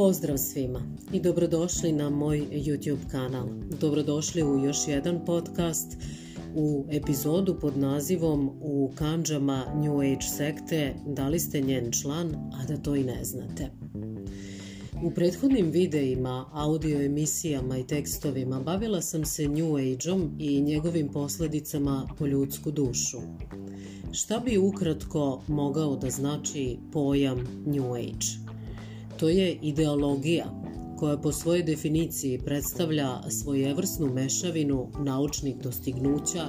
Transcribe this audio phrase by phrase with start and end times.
[0.00, 3.48] Pozdrav svima i dobrodošli na moj YouTube kanal.
[3.80, 5.96] Dobrodošli u još jedan podcast
[6.54, 12.66] u epizodu pod nazivom U kanđama New Age sekte da li ste njen član, a
[12.68, 13.70] da to i ne znate.
[15.02, 22.08] U prethodnim videima, audio emisijama i tekstovima bavila sam se New Age-om i njegovim posledicama
[22.18, 23.18] po ljudsku dušu.
[24.12, 28.49] Šta bi ukratko mogao da znači pojam New Age?
[29.20, 30.44] To je ideologija
[30.98, 36.46] koja po svojoj definiciji predstavlja svojevrsnu mešavinu naučnih dostignuća,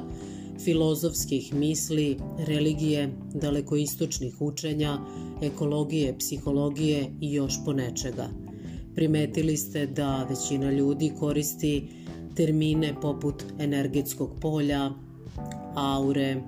[0.64, 4.98] filozofskih misli, religije, dalekoistočnih učenja,
[5.42, 8.30] ekologije, psihologije i još ponečega.
[8.96, 11.88] Primetili ste da većina ljudi koristi
[12.36, 14.92] termine poput energetskog polja,
[15.76, 16.42] aure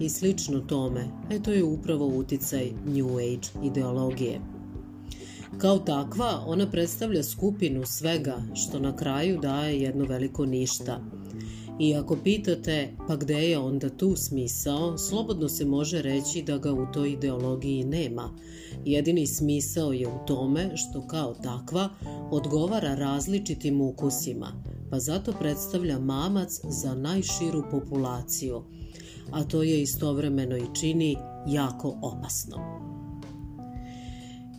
[0.00, 1.04] i slično tome.
[1.30, 4.59] E to je upravo uticaj New Age ideologije.
[5.58, 11.00] Kao takva, ona predstavlja skupinu svega što na kraju daje jedno veliko ništa.
[11.80, 16.72] I ako pitate pa gde je onda tu smisao, slobodno se može reći da ga
[16.72, 18.30] u toj ideologiji nema.
[18.84, 21.88] Jedini smisao je u tome što kao takva
[22.30, 24.52] odgovara različitim ukusima,
[24.90, 28.62] pa zato predstavlja mamac za najširu populaciju,
[29.30, 32.89] a to je istovremeno i čini jako opasno.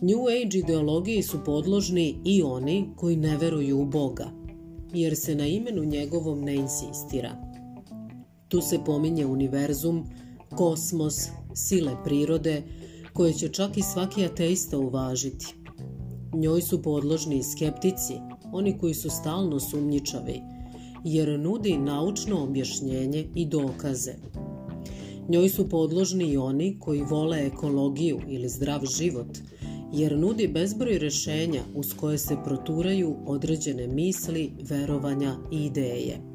[0.04, 4.30] New Age ideologiji su podložni i oni koji ne veruju u Boga,
[4.94, 7.30] jer se na imenu njegovom ne insistira.
[8.48, 10.04] Tu se pominje univerzum,
[10.56, 12.62] kosmos, sile prirode,
[13.12, 15.54] koje će čak i svaki ateista uvažiti.
[16.34, 18.14] Njoj su podložni i skeptici,
[18.52, 20.40] oni koji su stalno sumnjičavi,
[21.04, 24.14] jer nudi naučno objašnjenje i dokaze.
[25.28, 29.38] Njoj su podložni i oni koji vole ekologiju ili zdrav život–
[29.92, 36.32] jer nudi bezbroj rešenja uz koje se proturaju određene misli, verovanja i ideje.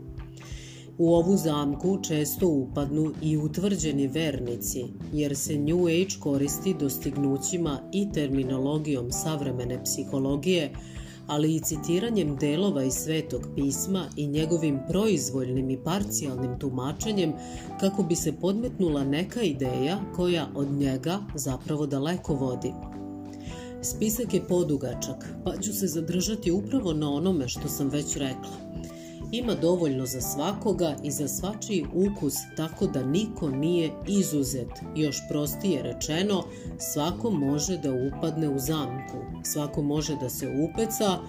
[0.98, 8.12] U ovu zamku često upadnu i utvrđeni vernici, jer se New Age koristi dostignućima i
[8.12, 10.74] terminologijom savremene psihologije,
[11.28, 17.34] ali i citiranjem delova iz Svetog pisma i njegovim proizvoljnim i parcijalnim tumačenjem
[17.80, 22.74] kako bi se podmetnula neka ideja koja od njega zapravo daleko vodi.
[23.82, 28.68] Spisak je podugačak, pa ću se zadržati upravo na onome što sam već rekla.
[29.32, 34.70] Ima dovoljno za svakoga i za svačiji ukus, tako da niko nije izuzet.
[34.96, 36.44] Još prostije rečeno,
[36.94, 41.20] svako može da upadne u zamku, svako može da se upeca,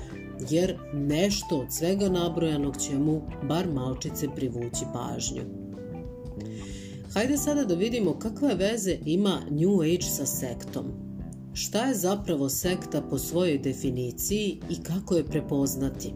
[0.51, 5.43] jer nešto od svega nabrojanog će mu bar malčice privući pažnju.
[7.15, 11.08] Hajde sada da vidimo kakve veze ima New Age sa sektom.
[11.61, 16.13] Šta je zapravo sekta po svojoj definiciji i kako je prepoznati?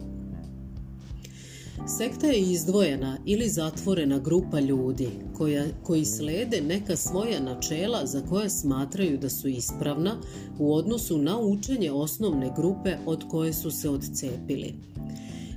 [1.97, 8.49] Sekta je izdvojena ili zatvorena grupa ljudi koja, koji slede neka svoja načela za koje
[8.49, 10.15] smatraju da su ispravna
[10.59, 14.73] u odnosu na učenje osnovne grupe od koje su se odcepili.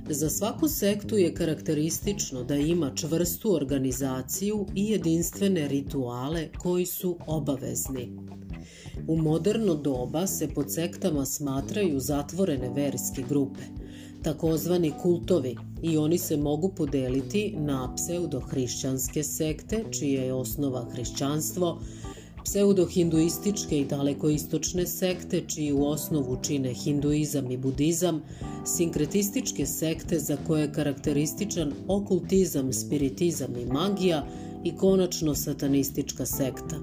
[0.09, 8.11] Za svaku sektu je karakteristično da ima čvrstu organizaciju i jedinstvene rituale koji su obavezni.
[9.07, 13.61] U moderno doba se pod sektama smatraju zatvorene verske grupe,
[14.23, 21.79] takozvani kultovi, i oni se mogu podeliti na pseudohrišćanske sekte, čija je osnova hrišćanstvo,
[22.43, 28.21] pseudohinduističke i dalekoistočne sekte, čiju osnovu čine hinduizam i budizam,
[28.65, 34.27] sinkretističke sekte za koje je karakterističan okultizam, spiritizam i magija
[34.63, 36.79] i konačno satanistička sekta.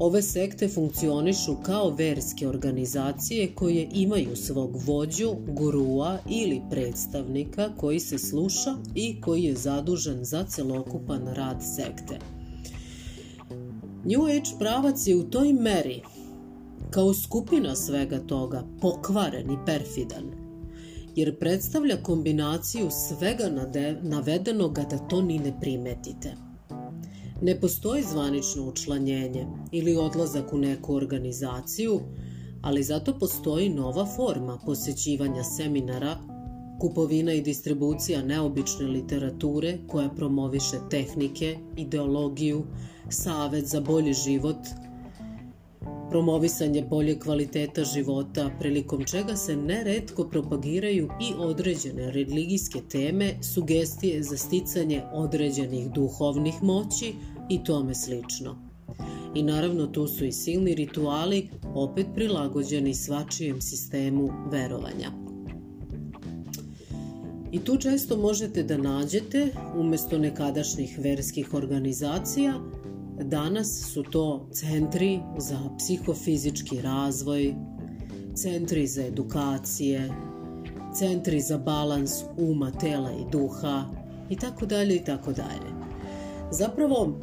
[0.00, 8.18] Ove sekte funkcionišu kao verske organizacije koje imaju svog vođu, gurua ili predstavnika koji se
[8.18, 12.18] sluša i koji je zadužen za celokupan rad sekte.
[14.04, 16.02] New Age pravac je u toj meri,
[16.90, 20.24] kao skupina svega toga, pokvaren i perfidan,
[21.16, 23.50] jer predstavlja kombinaciju svega
[24.02, 26.34] navedenoga da to ni ne primetite–
[27.42, 32.00] Ne postoji zvanično učlanjenje ili odlazak u neku organizaciju,
[32.62, 36.18] ali zato postoji nova forma posećivanja seminara,
[36.80, 42.62] kupovina i distribucija neobične literature koja promoviše tehnike, ideologiju,
[43.08, 44.58] savet za bolji život,
[46.10, 54.36] promovisanje bolje kvaliteta života, prilikom čega se neretko propagiraju i određene religijske teme, sugestije za
[54.36, 57.14] sticanje određenih duhovnih moći
[57.50, 58.68] i tome slično.
[59.34, 65.28] I naravno tu su i silni rituali, opet prilagođeni svačijem sistemu verovanja.
[67.52, 72.54] I tu često možete da nađete, umesto nekadašnjih verskih organizacija,
[73.24, 77.54] danas su to centri za psihofizički razvoj,
[78.34, 80.10] centri za edukacije,
[80.94, 83.84] centri za balans uma, tela i duha
[84.30, 85.72] i tako dalje i tako dalje.
[86.50, 87.18] Zapravo,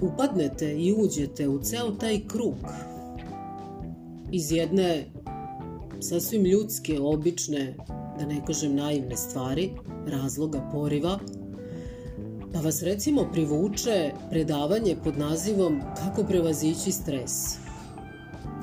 [0.00, 2.54] upadnete i uđete u ceo taj krug
[4.32, 5.04] iz jedne
[6.00, 7.76] sasvim ljudske, obične,
[8.18, 9.70] da ne kažem naivne stvari,
[10.06, 11.18] razloga, poriva,
[12.52, 17.58] pa vas recimo privuče predavanje pod nazivom Kako prevazići stres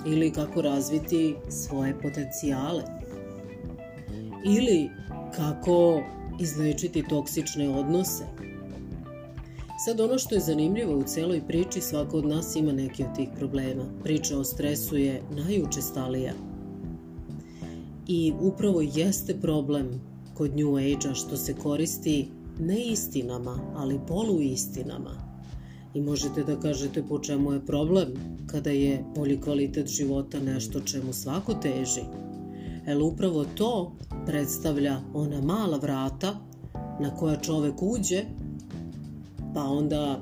[0.06, 2.84] ili kako razviti svoje potencijale
[4.46, 4.90] ili
[5.36, 6.04] kako
[6.40, 8.24] izlečiti toksične odnose.
[9.86, 13.30] Sad ono što je zanimljivo u celoj priči, svako od nas ima neki od tih
[13.38, 13.84] problema.
[14.04, 16.34] Priča o stresu je najučestalija.
[18.08, 20.02] I upravo jeste problem
[20.34, 22.30] kod New Age-a što se koristi
[22.60, 25.34] ne istinama, ali poluistinama.
[25.94, 28.08] I možete da kažete po čemu je problem
[28.48, 32.02] kada je bolji kvalitet života nešto čemu svako teži.
[32.88, 33.96] Jer upravo to
[34.26, 36.40] predstavlja ona mala vrata
[37.00, 38.24] na koja čovek uđe,
[39.54, 40.22] pa onda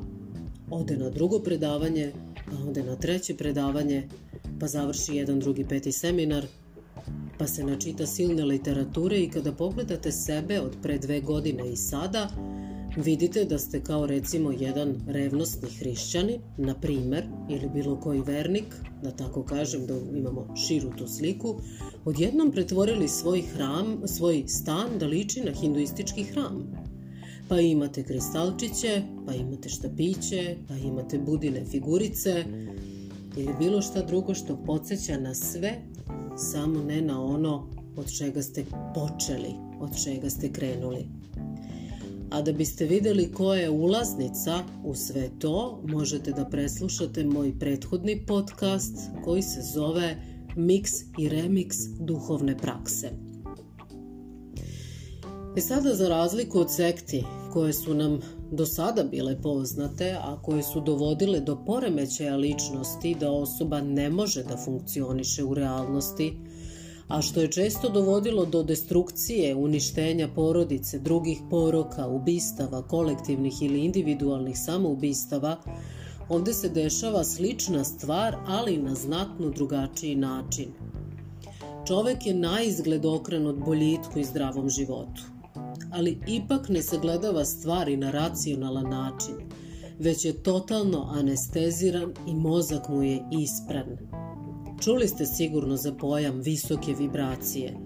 [0.70, 2.12] ode na drugo predavanje,
[2.46, 4.08] pa ode na treće predavanje,
[4.60, 6.46] pa završi jedan, drugi, peti seminar,
[7.42, 12.30] pa se načita silne literature i kada pogledate sebe od pre dve godine i sada,
[12.98, 18.66] vidite da ste kao recimo jedan revnostni hrišćanin, na primer, ili bilo koji vernik,
[19.04, 21.56] da tako kažem, da imamo širu tu sliku,
[22.06, 26.72] odjednom pretvorili svoj hram, svoj stan da liči na hinduistički hram.
[27.48, 32.46] Pa imate kristalčiće, pa imate štapiće, pa imate budine figurice
[33.38, 35.82] ili bilo šta drugo što podsjeća na sve,
[36.42, 38.66] samo ne na ono od čega ste
[38.96, 41.08] počeli, od čega ste krenuli.
[42.30, 48.26] A da biste videli koja je ulaznica u sve to, možete da preslušate moj prethodni
[48.26, 50.16] podcast koji se zove
[50.56, 53.31] Mix i Remix duhovne prakse.
[55.56, 58.20] E sada za razliku od sekti koje su nam
[58.52, 64.44] do sada bile poznate, a koje su dovodile do poremećaja ličnosti da osoba ne može
[64.44, 66.34] da funkcioniše u realnosti,
[67.08, 74.60] a što je često dovodilo do destrukcije, uništenja porodice, drugih poroka, ubistava, kolektivnih ili individualnih
[74.60, 75.58] samoubistava,
[76.30, 80.68] ovde se dešava slična stvar, ali na znatno drugačiji način.
[81.88, 85.31] Čovek je na izgled okrenut boljitku i zdravom životu,
[85.92, 89.36] ali ipak ne sagledava stvari na racionalan način,
[90.00, 93.98] već je totalno anesteziran i mozak mu je ispran.
[94.84, 97.78] Čuli ste sigurno za pojam visoke vibracije.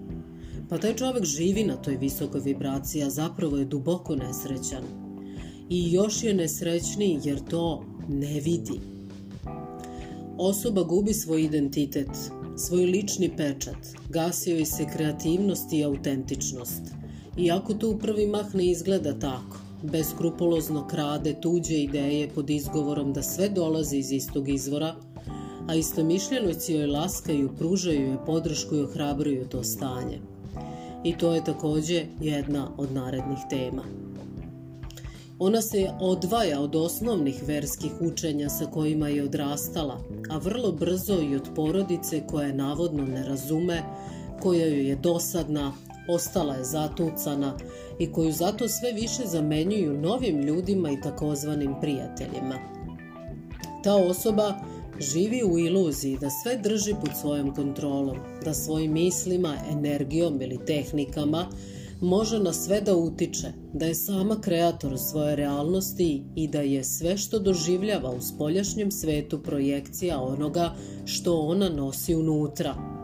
[0.68, 4.82] Pa taj čovek živi na toj visokoj vibraciji, a zapravo je duboko nesrećan.
[5.68, 8.80] I još je nesrećniji jer to ne vidi.
[10.38, 12.10] Osoba gubi svoj identitet,
[12.56, 16.82] svoj lični pečat, gasio je se kreativnost i autentičnost.
[17.38, 23.22] Iako to u prvi mah ne izgleda tako, beskrupulozno krade tuđe ideje pod izgovorom da
[23.22, 24.94] sve dolazi iz istog izvora–
[25.66, 30.18] a istomišljenici joj laskaju, pružaju joj podršku i ohrabruju to stanje.
[31.04, 33.82] I to je takođe jedna od narednih tema.
[35.38, 39.98] Ona se odvaja od osnovnih verskih učenja sa kojima je odrastala,
[40.30, 43.82] a vrlo brzo i od porodice koja je navodno ne razume,
[44.42, 45.72] koja joj je dosadna,
[46.08, 47.58] ostala je zatucana
[47.98, 52.54] i koju zato sve više zamenjuju novim ljudima i takozvanim prijateljima.
[53.84, 54.54] Ta osoba
[55.00, 61.46] Živi u iluziji da sve drži pod svojom kontrolom, da svojim mislima, energijom ili tehnikama
[62.00, 67.16] može na sve da utiče, da je sama kreator svoje realnosti i da je sve
[67.16, 72.95] što doživljava u spoljašnjem svetu projekcija onoga što ona nosi unutra.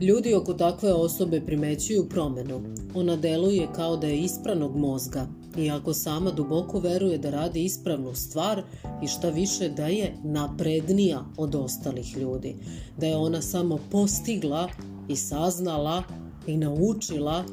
[0.00, 2.60] Ljudi oko takve osobe primećuju promenu.
[2.94, 5.26] Ona deluje kao da je ispranog mozga,
[5.58, 8.62] iako sama duboko veruje da radi ispravnu stvar
[9.02, 12.56] i šta više da je naprednija od ostalih ljudi,
[12.98, 14.68] da je ona samo postigla
[15.08, 16.02] i saznala
[16.46, 17.44] i naučila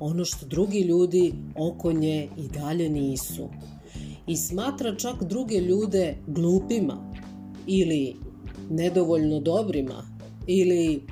[0.00, 3.48] ono što drugi ljudi oko nje i dalje nisu.
[4.26, 7.12] I smatra čak druge ljude glupima
[7.66, 8.16] ili
[8.70, 10.04] nedovoljno dobrima
[10.46, 11.02] ili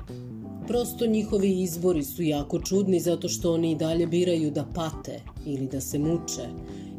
[0.71, 5.67] Prosto njihovi izbori su jako čudni zato što oni i dalje biraju da pate ili
[5.67, 6.47] da se muče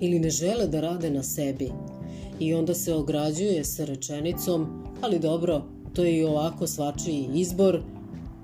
[0.01, 1.71] ili ne žele da rade na sebi.
[2.41, 4.67] I onda se ograđuje sa rečenicom,
[5.01, 5.63] ali dobro,
[5.93, 7.81] to je i ovako svačiji izbor,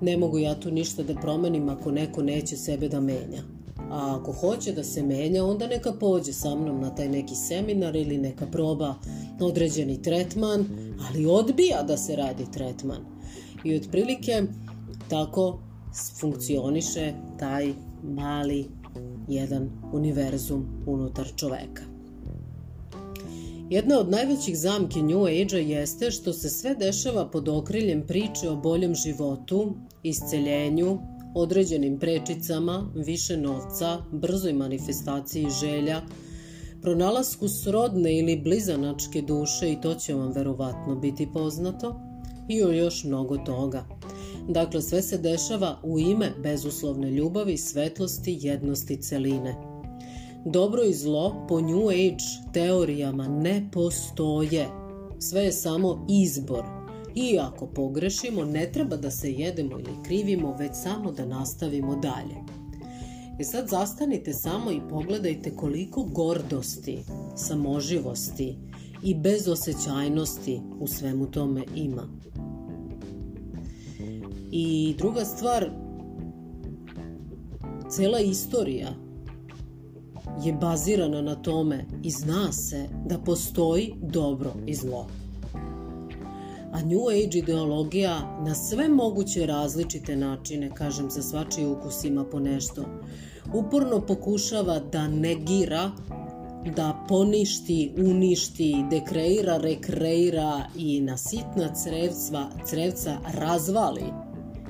[0.00, 3.42] ne mogu ja tu ništa da promenim ako neko neće sebe da menja.
[3.90, 7.96] A ako hoće da se menja, onda neka pođe sa mnom na taj neki seminar
[7.96, 8.94] ili neka proba
[9.40, 10.66] određeni tretman,
[11.08, 13.00] ali odbija da se radi tretman.
[13.64, 14.42] I otprilike
[15.08, 15.60] tako
[16.20, 17.72] funkcioniše taj
[18.02, 18.66] mali
[19.28, 21.82] jedan univerzum unutar čoveka.
[23.70, 28.56] Jedna od najvećih zamki New Age-a jeste što se sve dešava pod okriljem priče o
[28.56, 30.98] boljem životu, isceljenju,
[31.34, 36.02] određenim prečicama, više novca, brzoj manifestaciji želja,
[36.82, 42.00] pronalasku srodne ili blizanačke duše i to će vam verovatno biti poznato,
[42.48, 43.84] i o još mnogo toga.
[44.48, 49.54] Dakle, sve se dešava u ime bezuslovne ljubavi, svetlosti, jednosti celine.
[50.44, 54.68] Dobro i zlo po New Age teorijama ne postoje.
[55.18, 56.64] Sve je samo izbor.
[57.14, 62.34] I ako pogrešimo, ne treba da se jedemo ili krivimo, već samo da nastavimo dalje.
[63.38, 66.98] E sad zastanite samo i pogledajte koliko gordosti,
[67.36, 68.56] samoživosti
[69.02, 72.08] i bezosećajnosti u svemu tome ima.
[74.50, 75.70] I druga stvar,
[77.90, 78.88] cela istorija
[80.44, 85.06] je bazirana na tome i zna se da postoji dobro i zlo.
[86.72, 92.40] A New Age ideologija na sve moguće različite načine, kažem za svačiji ukus ima po
[92.40, 92.84] nešto,
[93.54, 95.90] uporno pokušava da negira,
[96.76, 104.04] da poništi, uništi, dekreira, rekreira i na sitna crevca, crevca razvali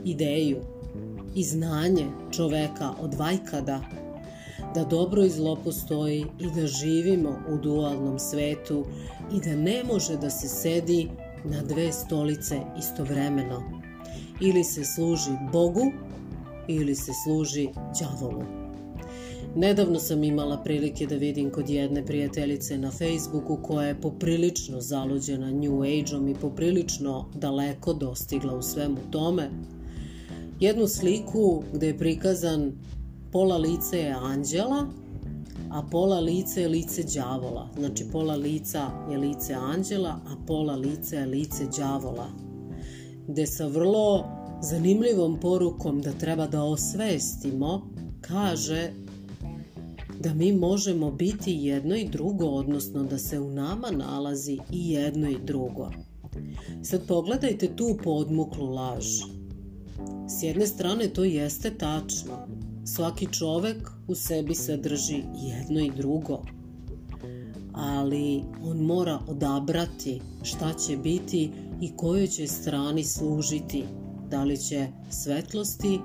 [0.04, 0.56] ideju
[1.34, 3.80] i znanje čoveka od vajkada
[4.74, 8.84] da dobro i zlo postoji i da živimo u dualnom svetu
[9.32, 11.08] i da ne može da se sedi
[11.44, 13.62] na dve stolice istovremeno.
[14.40, 15.92] Ili se služi Bogu
[16.68, 17.68] ili se služi
[18.00, 18.42] đavolu.
[19.56, 25.50] Nedavno sam imala prilike da vidim kod jedne prijateljice na Facebooku koja je poprilično zaluđena
[25.50, 29.50] New Age-om i poprilično daleko dostigla u svemu tome,
[30.60, 32.72] jednu sliku gde je prikazan
[33.32, 34.86] pola lice je anđela,
[35.70, 37.68] a pola lice je lice đavola.
[37.78, 42.28] Znači pola lica je lice anđela, a pola lice je lice đavola.
[43.28, 44.24] Gde sa vrlo
[44.62, 48.90] zanimljivom porukom da treba da osvestimo, kaže
[50.20, 55.28] da mi možemo biti jedno i drugo, odnosno da se u nama nalazi i jedno
[55.28, 55.90] i drugo.
[56.82, 59.37] Sad pogledajte tu podmuklu laž.
[60.28, 62.46] S jedne strane to jeste tačno.
[62.84, 66.42] Svaki čovek u sebi sadrži jedno i drugo.
[67.72, 73.84] Ali on mora odabrati šta će biti i kojoj će strani služiti.
[74.30, 75.98] Da li će svetlosti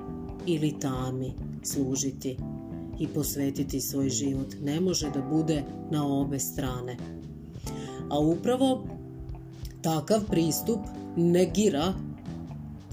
[0.46, 2.38] ili tami služiti
[3.00, 4.48] i posvetiti svoj život.
[4.62, 6.98] Ne može da bude na obe strane.
[8.10, 8.84] A upravo
[9.82, 10.80] takav pristup
[11.18, 11.94] negira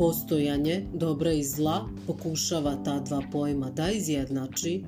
[0.00, 4.84] postojanje dobra i zla pokušava ta dva pojma da izjednači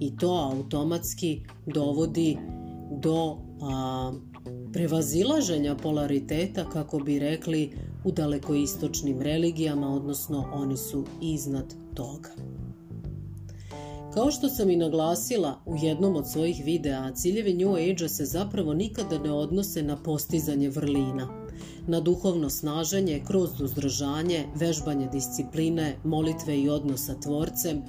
[0.00, 2.38] i to automatski dovodi
[3.02, 4.12] do a,
[4.72, 7.70] prevazilaženja polariteta, kako bi rekli,
[8.04, 12.30] u dalekoistočnim religijama, odnosno oni su iznad toga.
[14.14, 18.74] Kao što sam i naglasila u jednom od svojih videa, ciljevi New Age-a se zapravo
[18.74, 21.28] nikada ne odnose na postizanje vrlina–
[21.86, 27.82] na duhovno snaženje kroz uzdržanje, vežbanje discipline, molitve i odnosa tvorcem,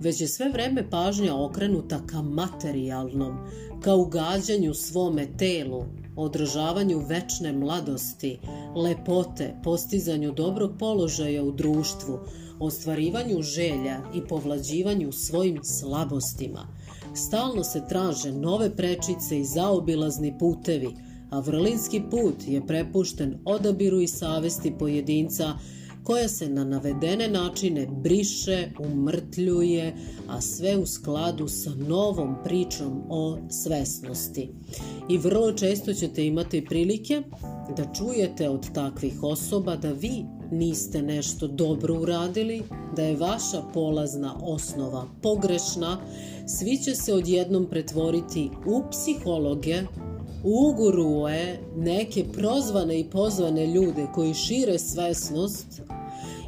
[0.00, 3.38] već je sve vreme pažnja okrenuta ka materijalnom,
[3.80, 5.84] ka ugađanju svome telu,
[6.16, 8.38] održavanju večne mladosti,
[8.76, 12.18] lepote, postizanju dobrog položaja u društvu,
[12.60, 16.66] ostvarivanju želja i povlađivanju svojim slabostima.
[17.14, 20.96] Stalno se traže nove prečice i zaobilazni putevi–
[21.32, 25.52] a vrlinski put je prepušten odabiru i savesti pojedinca
[26.04, 29.94] koja se na navedene načine briše, umrtljuje,
[30.28, 34.50] a sve u skladu sa novom pričom o svesnosti.
[35.08, 37.22] I vrlo često ćete imati prilike
[37.76, 42.62] da čujete od takvih osoba da vi niste nešto dobro uradili,
[42.96, 45.98] da je vaša polazna osnova pogrešna,
[46.46, 49.82] svi će se odjednom pretvoriti u psihologe
[50.44, 55.82] uguruje neke prozvane i pozvane ljude koji šire svesnost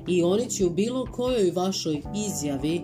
[0.08, 2.82] i oni će u bilo kojoj vašoj izjavi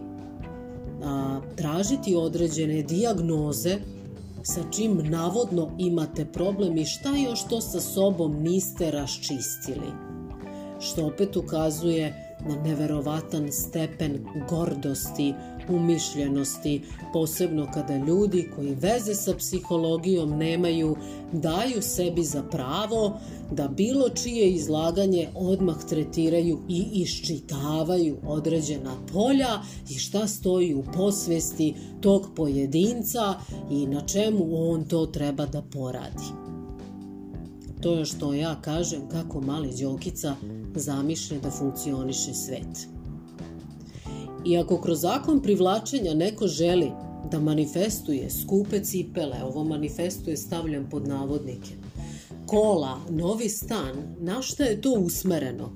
[1.03, 3.79] a, tražiti određene diagnoze
[4.43, 9.93] sa čim navodno imate problem i šta još to sa sobom niste raščistili.
[10.81, 15.35] Što opet ukazuje na neverovatan stepen gordosti,
[15.71, 20.97] umišljenosti, posebno kada ljudi koji veze sa psihologijom nemaju,
[21.33, 29.95] daju sebi za pravo da bilo čije izlaganje odmah tretiraju i iščitavaju određena polja i
[29.95, 33.35] šta stoji u posvesti tog pojedinca
[33.71, 36.51] i na čemu on to treba da poradi.
[37.81, 40.35] To je što ja kažem kako mali Đokica
[40.75, 43.00] zamišlja da funkcioniše svet.
[44.45, 46.91] I ako kroz zakon privlačenja neko želi
[47.31, 51.71] da manifestuje skupe cipele, ovo manifestuje stavljam pod navodnike,
[52.47, 55.73] kola, novi stan, na šta je to usmereno?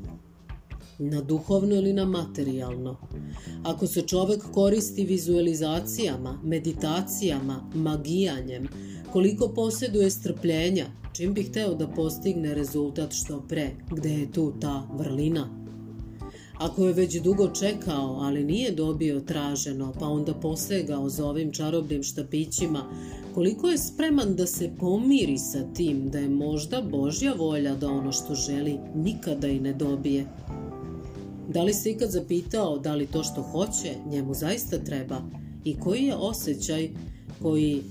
[0.99, 2.97] Na duhovno ili na materijalno?
[3.62, 8.68] Ako se čovek koristi vizualizacijama, meditacijama, magijanjem,
[9.12, 14.88] koliko posjeduje strpljenja, čim bi hteo da postigne rezultat što pre, gde je tu ta
[14.92, 15.63] vrlina?
[16.58, 22.02] Ako je već dugo čekao, ali nije dobio traženo, pa onda posegao za ovim čarobnim
[22.02, 22.84] štapićima,
[23.34, 28.12] koliko je spreman da se pomiri sa tim da je možda Božja volja da ono
[28.12, 30.26] što želi nikada i ne dobije?
[31.49, 35.23] Da li se ikad zapitao da li to što hoće njemu zaista treba
[35.64, 36.90] i koji je osjećaj
[37.42, 37.82] koji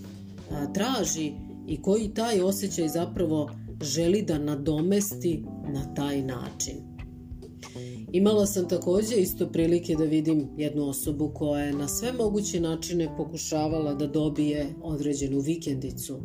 [0.51, 1.31] a, traži
[1.67, 3.51] i koji taj osjećaj zapravo
[3.81, 5.43] želi da nadomesti
[5.73, 6.92] na taj način.
[8.13, 13.17] Imala sam takođe isto prilike da vidim jednu osobu koja je na sve moguće načine
[13.17, 16.19] pokušavala da dobije određenu vikendicu.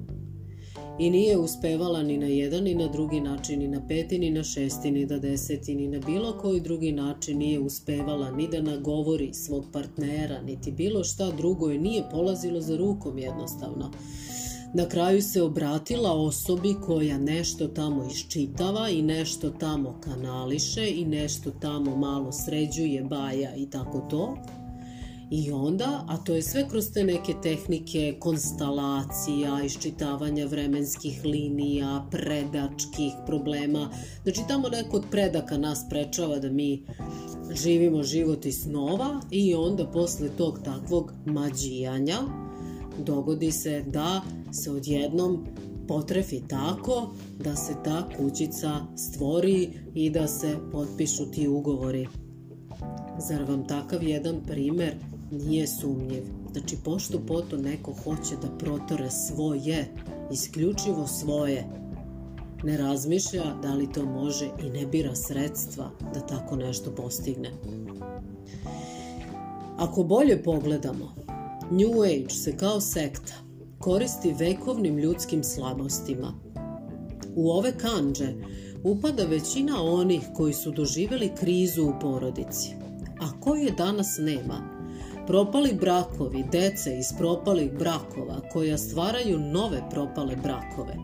[0.99, 4.45] I nije uspevala ni na jedan, ni na drugi način, ni na peti, ni na
[4.45, 9.35] šesti, ni na deseti, ni na bilo koji drugi način nije uspevala ni da nagovori
[9.35, 13.91] svog partnera, niti bilo šta drugo je nije polazilo za rukom jednostavno.
[14.75, 21.51] Na kraju se obratila osobi koja nešto tamo iščitava i nešto tamo kanališe i nešto
[21.51, 24.37] tamo malo sređuje, baja i tako to.
[25.31, 33.13] I onda, a to je sve kroz te neke tehnike konstalacija, iščitavanja vremenskih linija, predačkih
[33.27, 33.91] problema.
[34.23, 36.83] Znači tamo neko od predaka nas prečava da mi
[37.55, 42.48] živimo život iz snova i onda posle tog takvog mađijanja
[43.05, 45.47] dogodi se da se odjednom
[45.89, 47.11] potrefi tako
[47.45, 52.09] da se ta kućica stvori i da se potpišu ti ugovori.
[53.19, 54.95] Zar vam takav jedan primer
[55.31, 56.23] nije sumnjiv?
[56.53, 59.89] Znači, pošto poto neko hoće da protore svoje,
[60.33, 61.67] isključivo svoje,
[62.65, 67.51] ne razmišlja da li to može i ne bira sredstva da tako nešto postigne.
[69.79, 71.15] Ako bolje pogledamo,
[71.71, 73.33] New Age se kao sekta
[73.79, 76.33] koristi vekovnim ljudskim slabostima.
[77.37, 78.29] U ove kanđe
[78.85, 82.75] upada većina onih koji su doživeli krizu u porodici,
[83.21, 84.79] a koje danas nema.
[85.27, 90.95] Propali brakovi, dece iz propalih brakova koja stvaraju nove propale brakove,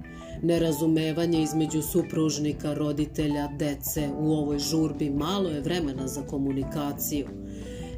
[0.43, 7.27] nerazumevanje između supružnika, roditelja, dece u ovoj žurbi malo je vremena za komunikaciju–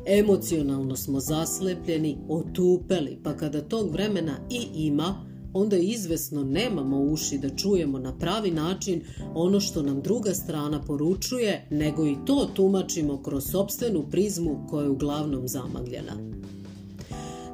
[0.09, 7.57] Emocionalno smo zaslepljeni, otupeli, pa kada tog vremena i ima, onda izvesno nemamo uši da
[7.57, 9.03] čujemo na pravi način
[9.35, 14.91] ono što nam druga strana poručuje, nego i to tumačimo kroz sobstvenu prizmu koja je
[14.91, 16.13] uglavnom zamagljena.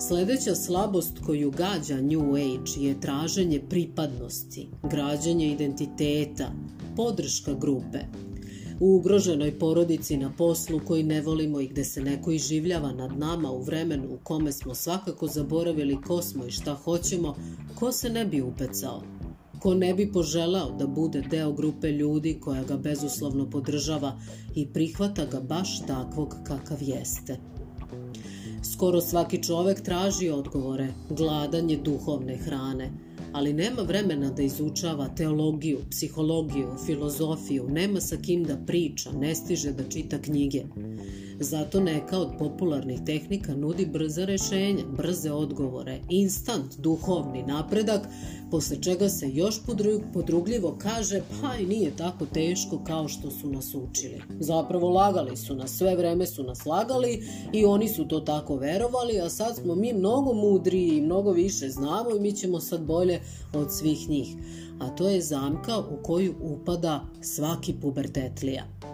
[0.08, 6.52] Sledeća slabost koju gađa New Age je traženje pripadnosti, građanje identiteta,
[6.96, 7.98] podrška grupe,
[8.82, 13.50] u ugroženoj porodici na poslu koji ne volimo i gde se neko iživljava nad nama
[13.50, 17.34] u vremenu u kome smo svakako zaboravili ko smo i šta hoćemo,
[17.74, 19.02] ko se ne bi upecao?
[19.60, 24.18] Ko ne bi poželao da bude deo grupe ljudi koja ga bezuslovno podržava
[24.54, 27.36] i prihvata ga baš takvog kakav jeste?
[28.72, 32.90] Skoro svaki čovek traži odgovore, gladanje duhovne hrane–
[33.32, 39.72] ali nema vremena da izučava teologiju, psihologiju, filozofiju, nema sa kim da priča, ne stiže
[39.72, 40.62] da čita knjige.
[41.42, 48.08] Zato neka od popularnih tehnika nudi brza rešenja, brze odgovore, instant duhovni napredak,
[48.50, 49.60] posle čega se još
[50.12, 54.22] podrugljivo kaže pa i nije tako teško kao što su nas učili.
[54.40, 59.20] Zapravo lagali su nas, sve vreme su nas lagali i oni su to tako verovali,
[59.20, 63.20] a sad smo mi mnogo mudriji i mnogo više znamo i mi ćemo sad bolje
[63.54, 64.28] od svih njih.
[64.80, 68.91] A to je zamka u koju upada svaki pubertetlija.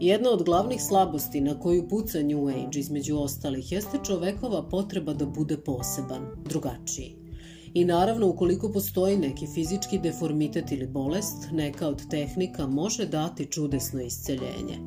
[0.00, 5.26] Jedna od glavnih slabosti na koju puca New Age između ostalih jeste čovekova potreba da
[5.26, 7.16] bude poseban, drugačiji.
[7.74, 14.00] I naravno, ukoliko postoji neki fizički deformitet ili bolest, neka od tehnika može dati čudesno
[14.00, 14.78] isceljenje.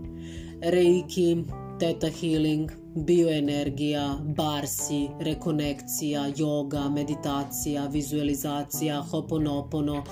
[0.62, 1.38] Reiki,
[1.80, 10.04] Theta Healing, bioenergija, barsi, rekonekcija, yoga, meditacija, vizualizacija, hoponopono,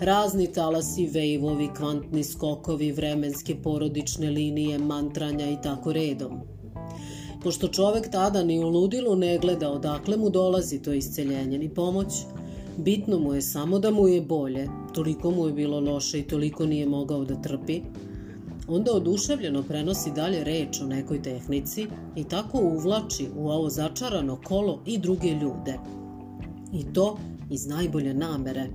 [0.00, 6.40] razni talasi, vejvovi, kvantni skokovi, vremenske porodične linije, mantranja i tako redom.
[7.42, 12.12] Pošto čovek tada ni u ludilu ne gleda odakle mu dolazi to isceljenje ni pomoć,
[12.76, 16.66] bitno mu je samo da mu je bolje, toliko mu je bilo loše i toliko
[16.66, 17.80] nije mogao da trpi,
[18.68, 24.82] onda oduševljeno prenosi dalje reč o nekoj tehnici i tako uvlači u ovo začarano kolo
[24.86, 25.78] i druge ljude.
[26.72, 27.18] I to
[27.50, 28.68] iz najbolje namere.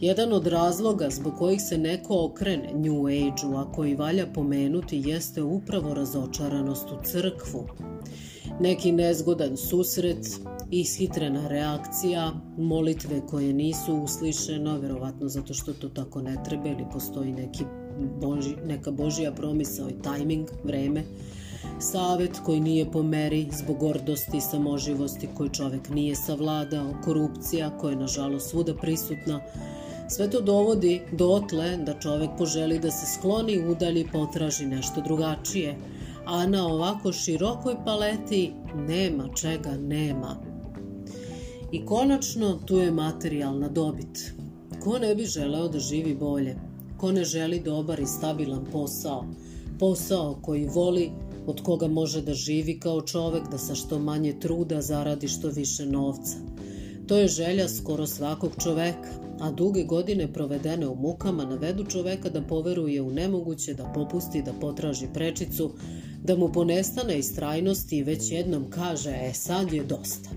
[0.00, 5.42] Jedan od razloga zbog kojih se neko okrene New Age-u, a koji valja pomenuti, jeste
[5.42, 7.68] upravo razočaranost u crkvu.
[8.60, 10.26] Neki nezgodan susret,
[10.70, 17.32] ishitrena reakcija, molitve koje nisu uslišene, verovatno zato što to tako ne treba ili postoji
[17.32, 17.64] neki
[18.20, 21.04] boži, neka božija promisao i tajming, vreme,
[21.78, 27.90] savet koji nije po meri zbog gordosti i samoživosti koji čovek nije savladao, korupcija koja
[27.90, 29.40] je nažalost svuda prisutna,
[30.08, 35.76] sve to dovodi dotle da čovek poželi da se skloni, udalji, potraži nešto drugačije,
[36.26, 40.36] a na ovako širokoj paleti nema čega nema.
[41.72, 44.34] I konačno tu je materijalna dobit.
[44.80, 46.69] Ko ne bi želeo da živi bolje?
[47.00, 49.24] Ko ne želi dobar i stabilan posao?
[49.78, 51.10] Posao koji voli,
[51.46, 55.86] od koga može da živi kao čovek, da sa što manje truda zaradi što više
[55.86, 56.36] novca.
[57.08, 59.08] To je želja skoro svakog čoveka,
[59.40, 64.52] a duge godine provedene u mukama navedu čoveka da poveruje u nemoguće, da popusti, da
[64.52, 65.70] potraži prečicu,
[66.22, 70.30] da mu ponestane istrajnosti i već jednom kaže, e sad je dosta.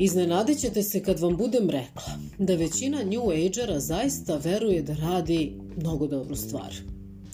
[0.00, 2.02] Iznenadit ćete se kad vam budem rekla
[2.38, 6.74] da većina New Agera zaista veruje da radi mnogo dobru stvar.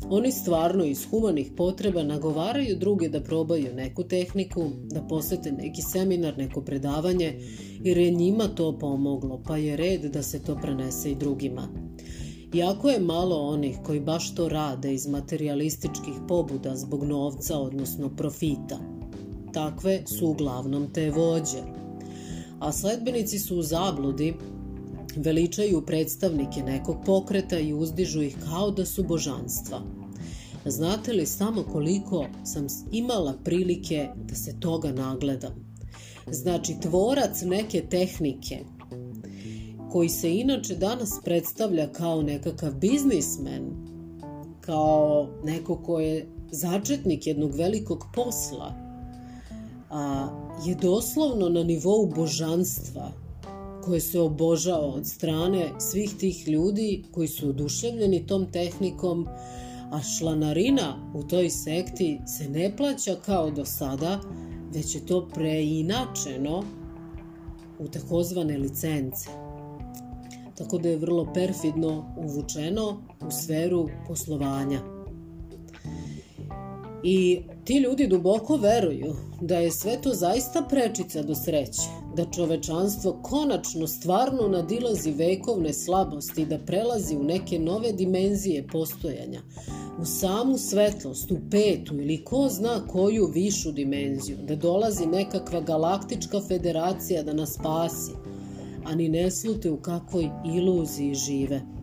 [0.09, 6.39] Oni stvarno iz humanih potreba nagovaraju druge da probaju neku tehniku, da posete neki seminar,
[6.39, 7.41] neko predavanje,
[7.83, 11.69] jer je njima to pomoglo, pa je red da se to prenese i drugima.
[12.55, 18.79] Iako je malo onih koji baš to rade iz materialističkih pobuda zbog novca, odnosno profita.
[19.53, 21.63] Takve su uglavnom te vođe–
[22.65, 24.35] a sledbenici su u zabludi,
[25.17, 29.81] veličaju predstavnike nekog pokreta i uzdižu ih kao da su božanstva.
[30.67, 35.75] Znate li samo koliko sam imala prilike da se toga nagledam?
[36.31, 38.59] Znači, tvorac neke tehnike,
[39.93, 43.63] koji se inače danas predstavlja kao nekakav biznismen,
[44.61, 48.75] kao neko ko je začetnik jednog velikog posla,
[49.91, 50.29] a,
[50.67, 53.13] je doslovno na nivou božanstva
[53.85, 59.27] koje se obožava od strane svih tih ljudi koji su oduševljeni tom tehnikom,
[59.93, 64.21] a šlanarina u toj sekti se ne plaća kao do sada,
[64.75, 66.63] već je to preinačeno
[67.79, 69.29] u takozvane licence.
[70.59, 74.94] Tako da je vrlo perfidno uvučeno u sferu poslovanja.
[77.07, 81.83] I ti ljudi duboko veruju da je sve to zaista prečica do sreće,
[82.17, 89.43] da čovečanstvo konačno stvarno nadilazi vekovne slabosti, da prelazi u neke nove dimenzije postojanja,
[90.01, 96.41] u samu svetlost, u petu ili ko zna koju višu dimenziju, da dolazi nekakva galaktička
[96.49, 98.13] federacija da nas spasi,
[98.85, 101.61] a ni ne slute u kakvoj iluziji žive–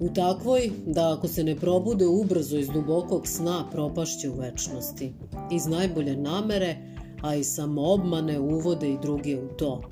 [0.00, 5.12] U takvoj, da ako se ne probude ubrzo iz dubokog sna, propašće u večnosti.
[5.50, 6.76] Iz najbolje namere,
[7.22, 9.82] a i samoobmane uvode i druge u to.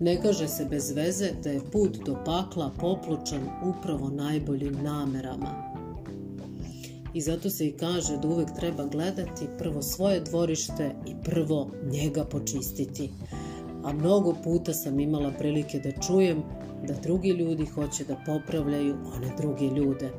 [0.00, 5.76] Ne kaže se bez veze da je put do pakla popločan upravo najboljim namerama.
[7.14, 12.24] I zato se i kaže da uvek treba gledati prvo svoje dvorište i prvo njega
[12.24, 13.10] počistiti.
[13.86, 16.42] A mnogo puta sam imala prilike da čujem
[16.86, 20.10] da drugi ljudi hoće da popravljaju one druge ljude.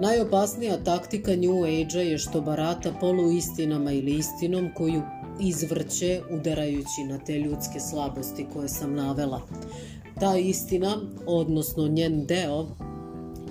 [0.00, 5.02] Najopasnija taktika New Age-a je što barata poluistinama ili istinom koju
[5.40, 9.40] izvrće udarajući na te ljudske slabosti koje sam navela.
[10.20, 12.66] Ta istina, odnosno njen deo,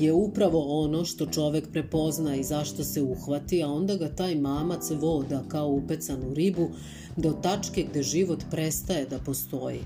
[0.04, 4.92] je upravo ono što čovek prepozna i zašto se uhvati, a onda ga taj mamac
[4.92, 6.70] voda kao upecan u ribu
[7.18, 9.80] do tačke gde život prestaje da postoji.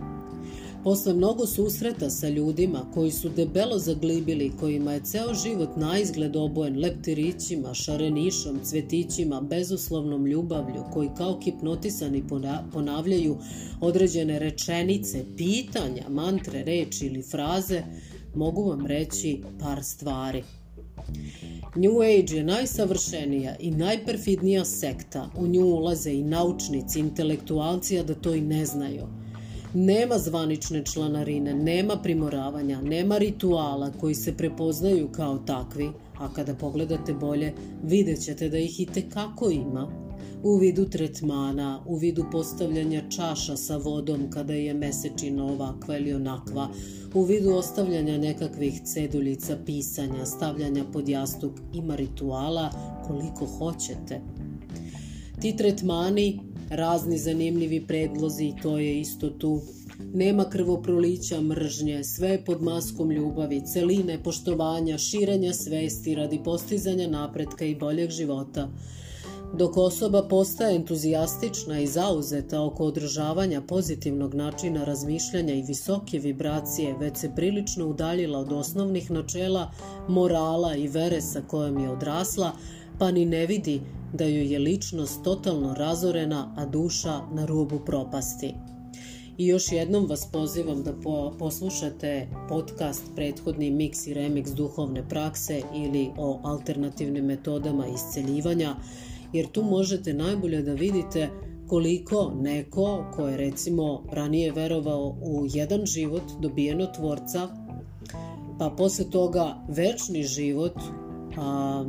[0.83, 6.35] Posle mnogo susreta sa ljudima koji su debelo zaglibili, kojima je ceo život na izgled
[6.35, 12.23] obojen leptirićima, šarenišom, cvetićima, bezuslovnom ljubavlju, koji kao hipnotisani
[12.73, 13.37] ponavljaju
[13.81, 17.83] određene rečenice, pitanja, mantre, reči ili fraze,
[18.37, 20.43] mogu vam reći par stvari.
[21.75, 25.29] New Age je najsavršenija i najperfidnija sekta.
[25.37, 29.07] U nju ulaze i naučnici, intelektualci, a da to i ne znaju.
[29.73, 37.13] Nema zvanične članarine, nema primoravanja, nema rituala koji se prepoznaju kao takvi, a kada pogledate
[37.13, 40.06] bolje, vidjet ćete da ih i tekako ima.
[40.47, 46.69] U vidu tretmana, u vidu postavljanja čaša sa vodom kada je mesečina ovakva ili onakva,
[47.13, 52.69] u vidu ostavljanja nekakvih ceduljica, pisanja, stavljanja pod jastuk, ima rituala
[53.07, 54.21] koliko hoćete.
[55.41, 59.61] Ti tretmani razni zanimljivi predlozi, to je isto tu.
[60.13, 67.65] Nema krvoprolića mržnje, sve je pod maskom ljubavi, celine, poštovanja, širenja svesti radi postizanja napretka
[67.65, 68.69] i boljeg života.
[69.53, 77.17] Dok osoba postaje entuzijastična i zauzeta oko održavanja pozitivnog načina razmišljanja i visoke vibracije, već
[77.17, 79.71] se prilično udaljila od osnovnih načela,
[80.07, 82.51] morala i vere sa kojom je odrasla,
[82.99, 83.81] pa ni ne vidi
[84.13, 88.53] da joj je ličnost totalno razorena, a duša na rubu propasti.
[89.37, 95.61] I još jednom vas pozivam da po, poslušate podcast prethodni mix i remix duhovne prakse
[95.75, 98.75] ili o alternativnim metodama isceljivanja,
[99.33, 101.29] jer tu možete najbolje da vidite
[101.67, 107.47] koliko neko ko je recimo ranije verovao u jedan život dobijeno tvorca,
[108.59, 110.75] pa posle toga večni život,
[111.37, 111.85] a,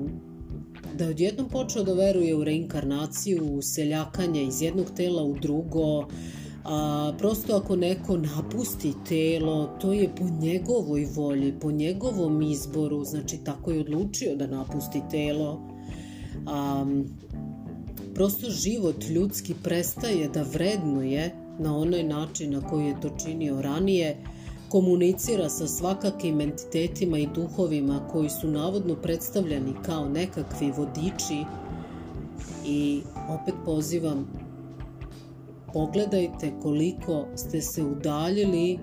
[0.99, 6.07] da je odjednom počeo da veruje u reinkarnaciju, u seljakanje iz jednog tela u drugo,
[6.65, 13.39] a, prosto ako neko napusti telo, to je po njegovoj volji, po njegovom izboru, znači
[13.45, 15.78] tako je odlučio da napusti telo.
[16.47, 16.87] A,
[18.15, 24.17] prosto život ljudski prestaje da vrednuje na onaj način na koji je to činio ranije,
[24.69, 31.45] komunicira sa svakakim entitetima i duhovima koji su navodno predstavljeni kao nekakvi vodiči
[32.67, 34.49] i opet pozivam
[35.73, 38.79] pogledajte koliko ste se udaljili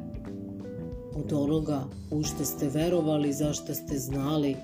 [1.15, 4.55] od onoga u što ste verovali, zašto ste znali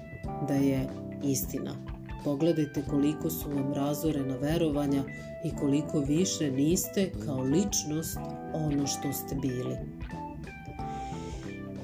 [0.48, 0.88] da je
[1.24, 1.81] istina.
[2.24, 5.04] Pogledajte koliko su vam razorena verovanja
[5.46, 8.18] i koliko više niste kao ličnost
[8.54, 9.76] ono što ste bili.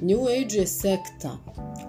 [0.01, 1.37] New Age je sekta,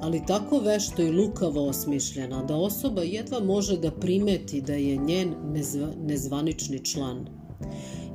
[0.00, 5.34] ali tako vešto i lukavo osmišljena da osoba jedva može da primeti da je njen
[5.52, 7.26] nezva, nezvanični član.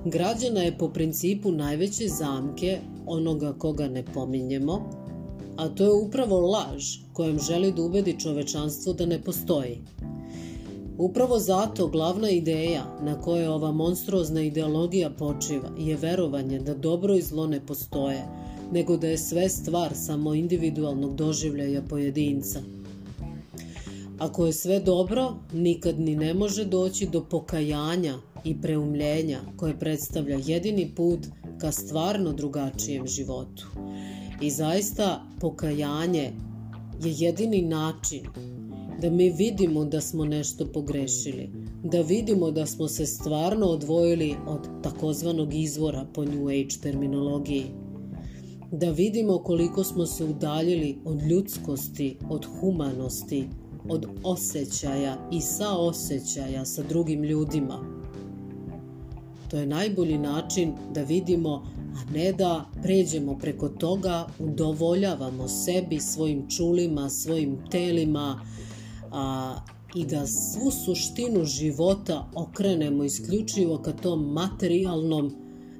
[0.06, 4.90] Građana je po principu najveće zamke onoga koga ne pominjemo,
[5.58, 9.82] a to je upravo laž kojom želi da ubedi čovečanstvo da ne postoji.
[10.98, 17.22] Upravo zato glavna ideja na kojoj ova monstruozna ideologija počiva je verovanje da dobro i
[17.22, 18.24] zlo ne postoje–
[18.74, 22.60] nego da je sve stvar samo individualnog doživljaja pojedinca.
[24.20, 30.40] Ako je sve dobro, nikad ni ne može doći do pokajanja i preumljenja koje predstavlja
[30.46, 31.20] jedini put
[31.58, 33.68] ka stvarno drugačijem životu.
[34.42, 36.32] I zaista pokajanje
[37.04, 38.24] je jedini način
[39.04, 41.50] da mi vidimo da smo nešto pogrešili,
[41.84, 47.66] da vidimo da smo se stvarno odvojili od takozvanog izvora po New Age terminologiji
[48.72, 53.48] da vidimo koliko smo se udaljili od ljudskosti, od humanosti,
[53.90, 57.80] od osjećaja i saosećaja sa drugim ljudima.
[59.50, 61.64] To je najbolji način da vidimo,
[61.96, 68.40] a ne da pređemo preko toga, udovoljavamo sebi, svojim čulima, svojim telima
[69.14, 69.56] a,
[69.96, 75.36] i da svu suštinu života okrenemo isključivo ka tom materijalnom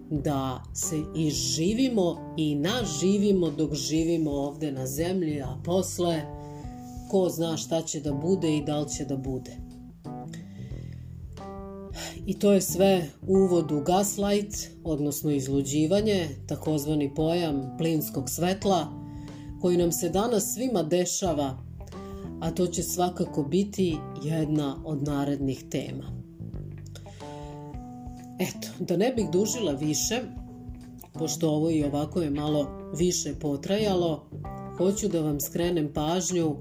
[0.10, 6.22] da se i živimo i naživimo dok živimo ovde na zemlji, a posle
[7.12, 9.58] ko zna šta će da bude i da li će da bude.
[12.26, 18.88] I to je sve uvod u gaslight, odnosno izluđivanje, takozvani pojam plinskog svetla,
[19.62, 21.58] koji nam se danas svima dešava,
[22.44, 26.04] a to će svakako biti jedna od narednih tema.
[28.40, 30.22] Eto, da ne bih dužila više,
[31.14, 34.30] pošto ovo i ovako je malo više potrajalo,
[34.78, 36.56] hoću da vam skrenem pažnju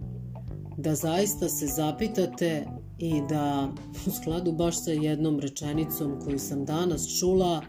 [0.77, 2.66] da zaista se zapitate
[2.99, 3.73] i da
[4.07, 7.62] u skladu baš sa jednom rečenicom koju sam danas čula,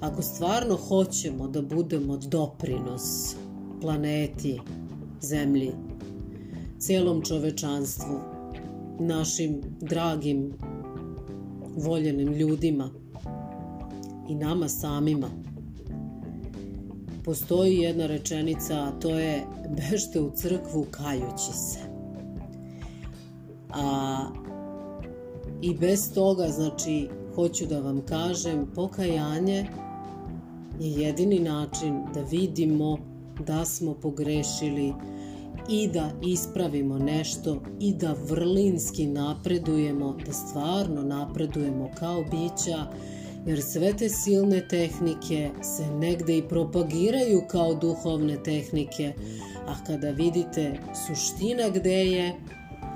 [0.00, 3.36] ako stvarno hoćemo da budemo doprinos
[3.80, 4.60] planeti,
[5.20, 5.72] zemlji,
[6.82, 8.20] celom čovečanstvu,
[8.98, 10.52] našim dragim,
[11.76, 12.90] voljenim ljudima
[14.28, 15.28] i nama samima,
[17.24, 19.42] postoji jedna rečenica, a to je
[19.76, 21.78] bežte u crkvu kajući se.
[23.70, 24.18] A
[25.62, 29.66] i bez toga, znači, hoću da vam kažem, pokajanje
[30.80, 32.98] je jedini način da vidimo
[33.46, 34.92] da smo pogrešili
[35.68, 42.86] i da ispravimo nešto i da vrlinski napredujemo, da stvarno napredujemo kao bića,
[43.46, 49.12] jer sve te silne tehnike se negde i propagiraju kao duhovne tehnike,
[49.66, 52.34] a kada vidite suština gde je,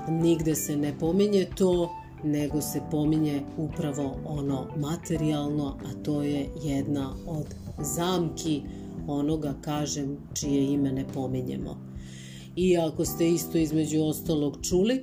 [0.09, 1.89] nigde se ne pominje to,
[2.23, 7.45] nego se pominje upravo ono materijalno, a to je jedna od
[7.79, 8.61] zamki
[9.07, 11.77] onoga, kažem, čije ime ne pominjemo.
[12.57, 15.01] I ako ste isto između ostalog čuli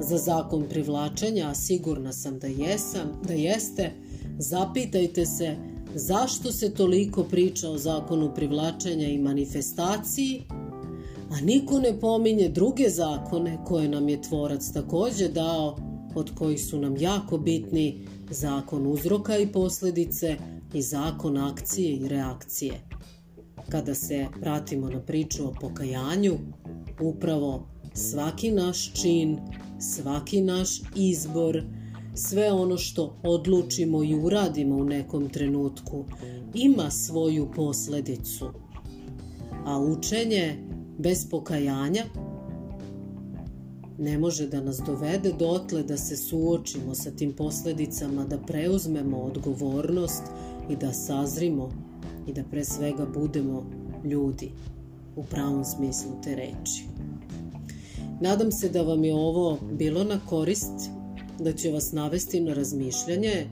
[0.00, 3.92] za zakon privlačenja, a sigurna sam da jesam, da jeste,
[4.38, 5.56] zapitajte se
[5.94, 10.42] zašto se toliko priča o zakonu privlačenja i manifestaciji,
[11.30, 15.76] a niko ne pominje druge zakone koje nam je tvorac takođe dao,
[16.14, 20.36] od kojih su nam jako bitni zakon uzroka i posledice
[20.74, 22.91] i zakon akcije i reakcije.
[23.68, 26.38] Kada se vratimo na priču o pokajanju,
[27.00, 29.38] upravo svaki naš čin,
[29.78, 31.62] svaki naš izbor,
[32.14, 36.04] sve ono što odlučimo i uradimo u nekom trenutku
[36.54, 38.50] ima svoju posledicu.
[39.66, 40.56] A učenje
[40.98, 42.04] bez pokajanja
[43.98, 50.22] ne može da nas dovede dotle da se suočimo sa tim posledicama, da preuzmemo odgovornost
[50.70, 51.70] i da sazrimo
[52.26, 53.70] i da pre svega budemo
[54.04, 54.50] ljudi
[55.16, 56.84] u pravom smislu te reči.
[58.20, 60.90] Nadam se da vam je ovo bilo na korist
[61.38, 63.46] da će vas navesti na razmišljanje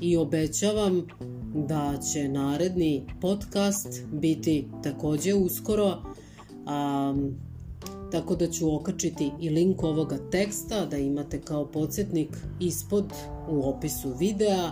[0.00, 1.06] i obećavam
[1.54, 6.02] da će naredni podcast biti takođe uskoro,
[6.66, 7.14] a,
[8.12, 13.12] tako da ću okačiti i link ovoga teksta da imate kao podsjetnik ispod
[13.50, 14.70] u opisu videa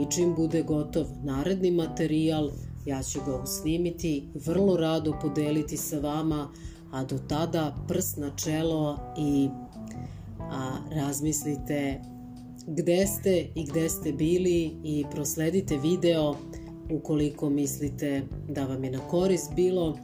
[0.00, 2.50] i čim bude gotov naredni materijal,
[2.86, 6.48] ja ću ga usnimiti vrlo rado podeliti sa vama,
[6.92, 9.48] a do tada prst na čelo i
[10.50, 12.00] a razmislite
[12.66, 16.36] gde ste i gde ste bili i prosledite video
[16.90, 19.98] ukoliko mislite da vam je na korist bilo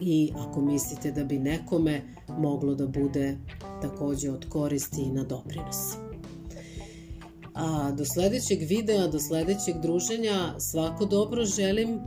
[0.00, 2.02] i ako mislite da bi nekome
[2.38, 3.36] moglo da bude
[3.82, 6.03] takođe od koristi i na doprinos.
[7.54, 12.00] A do sledećeg videa, do sledećeg druženja svako dobro želim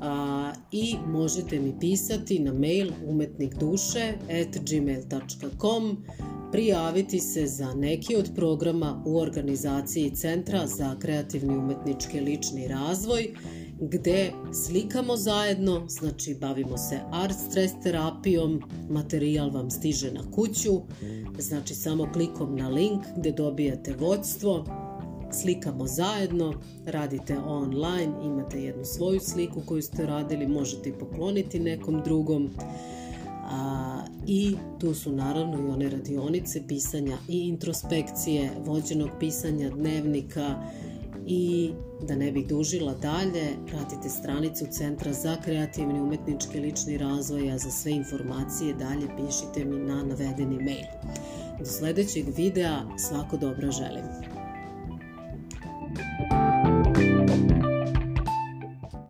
[0.00, 6.04] a, i možete mi pisati na mail umetnikduše at gmail.com
[6.52, 13.34] prijaviti se za neki od programa u organizaciji Centra za kreativni umetnički lični razvoj
[13.80, 14.32] gde
[14.66, 20.80] slikamo zajedno, znači bavimo se art stres terapijom, materijal vam stiže na kuću,
[21.38, 24.64] znači samo klikom na link gde dobijate vođstvo,
[25.32, 26.54] slikamo zajedno,
[26.86, 32.50] radite online, imate jednu svoju sliku koju ste radili, možete i pokloniti nekom drugom.
[33.50, 40.62] A, I tu su naravno i one radionice pisanja i introspekcije, vođenog pisanja dnevnika
[41.26, 41.70] i
[42.02, 47.70] da ne bih dužila dalje, pratite stranicu Centra za kreativni umetnički lični razvoj, a za
[47.70, 50.86] sve informacije dalje pišite mi na navedeni mail.
[51.58, 54.37] Do sledećeg videa svako dobro želim.
[55.94, 56.57] thank you